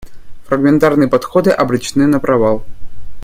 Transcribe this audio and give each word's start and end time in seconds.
Фрагментарные 0.45 1.07
подходы 1.07 1.51
обречены 1.51 2.07
на 2.07 2.19
провал. 2.19 2.65